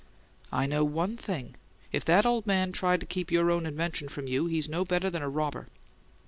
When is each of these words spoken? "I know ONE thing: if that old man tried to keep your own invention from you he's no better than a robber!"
"I 0.51 0.65
know 0.65 0.83
ONE 0.83 1.15
thing: 1.15 1.53
if 1.91 2.03
that 2.05 2.25
old 2.25 2.47
man 2.47 2.71
tried 2.71 3.01
to 3.01 3.05
keep 3.05 3.29
your 3.31 3.51
own 3.51 3.67
invention 3.67 4.07
from 4.07 4.25
you 4.25 4.47
he's 4.47 4.67
no 4.67 4.83
better 4.83 5.11
than 5.11 5.21
a 5.21 5.29
robber!" 5.29 5.67